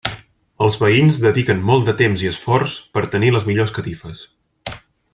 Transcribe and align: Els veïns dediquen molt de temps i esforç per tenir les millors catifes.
Els 0.67 0.79
veïns 0.83 1.19
dediquen 1.25 1.61
molt 1.69 1.87
de 1.91 1.95
temps 2.01 2.25
i 2.25 2.31
esforç 2.31 2.79
per 2.97 3.07
tenir 3.13 3.33
les 3.37 3.49
millors 3.51 3.75
catifes. 3.79 4.29